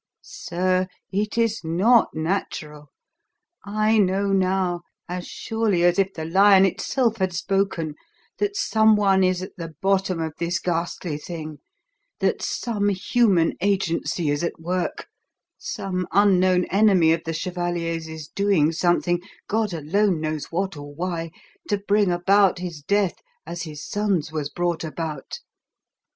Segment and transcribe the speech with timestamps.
[0.23, 2.87] Sir, it is not natural;
[3.63, 7.93] I know now, as surely as if the lion itself had spoken,
[8.39, 11.59] that someone is at the bottom of this ghastly thing,
[12.17, 15.05] that some human agency is at work,
[15.59, 21.29] some unknown enemy of the chevalier's is doing something, God alone knows what or why,
[21.69, 25.41] to bring about his death as his son's was brought about."